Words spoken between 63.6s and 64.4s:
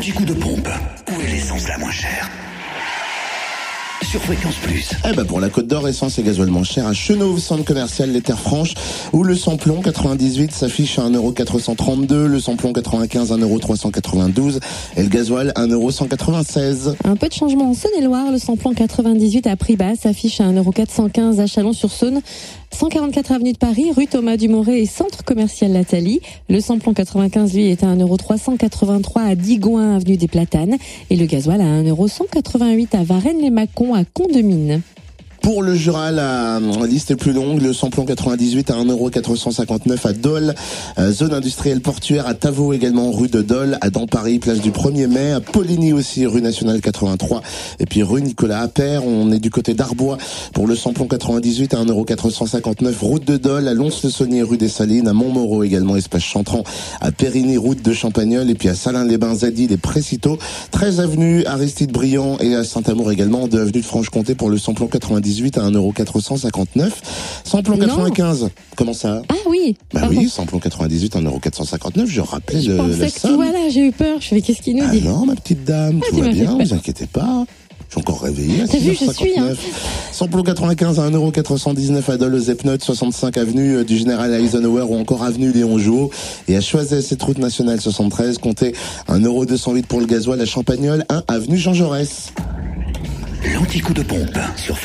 de Franche-Comté